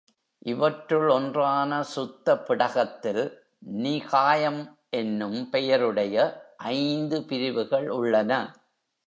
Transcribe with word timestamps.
இவற்றுள் 0.45 1.07
ஒன்றான 1.07 1.83
சுத்த 1.83 2.35
பிடகத்தில், 2.35 3.21
நிகாயம் 3.59 4.77
என்னும் 4.89 5.49
பெயர் 5.49 5.83
உடைய 5.83 6.43
ஐந்து 6.57 7.23
பிரிவுகள் 7.25 7.89
உள்ளன. 7.89 8.59